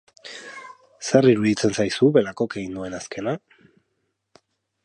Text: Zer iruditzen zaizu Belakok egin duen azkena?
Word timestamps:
Zer 1.09 1.27
iruditzen 1.33 1.75
zaizu 1.83 2.09
Belakok 2.17 2.57
egin 2.63 2.75
duen 2.81 2.99
azkena? 3.03 3.39